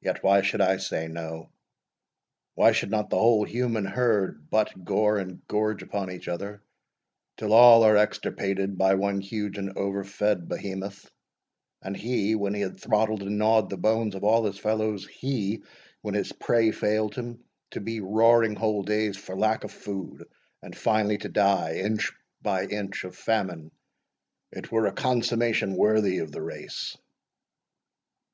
Yet 0.00 0.22
why 0.24 0.40
should 0.40 0.62
I 0.62 0.78
say 0.78 1.06
so? 1.12 1.50
Why 2.54 2.72
should 2.72 2.90
not 2.90 3.10
the 3.10 3.18
whole 3.18 3.44
human 3.44 3.84
herd 3.84 4.48
butt, 4.48 4.72
gore, 4.86 5.18
and 5.18 5.46
gorge 5.48 5.82
upon 5.82 6.10
each 6.10 6.28
other, 6.28 6.62
till 7.36 7.52
all 7.52 7.82
are 7.82 7.94
extirpated 7.98 8.78
but 8.78 8.96
one 8.96 9.20
huge 9.20 9.58
and 9.58 9.76
over 9.76 10.02
fed 10.02 10.48
Behemoth, 10.48 11.10
and 11.82 11.94
he, 11.94 12.34
when 12.34 12.54
he 12.54 12.62
had 12.62 12.80
throttled 12.80 13.20
and 13.20 13.36
gnawed 13.36 13.68
the 13.68 13.76
bones 13.76 14.14
of 14.14 14.24
all 14.24 14.46
his 14.46 14.58
fellows 14.58 15.06
he, 15.06 15.62
when 16.00 16.14
his 16.14 16.32
prey 16.32 16.70
failed 16.70 17.14
him, 17.14 17.44
to 17.72 17.82
be 17.82 18.00
roaring 18.00 18.54
whole 18.54 18.82
days 18.82 19.18
for 19.18 19.36
lack 19.36 19.62
of 19.64 19.72
food, 19.72 20.24
and, 20.62 20.74
finally, 20.74 21.18
to 21.18 21.28
die, 21.28 21.74
inch 21.74 22.10
by 22.40 22.64
inch, 22.64 23.04
of 23.04 23.14
famine 23.14 23.70
it 24.52 24.72
were 24.72 24.86
a 24.86 24.92
consummation 24.94 25.76
worthy 25.76 26.16
of 26.20 26.32
the 26.32 26.40
race!" 26.40 26.96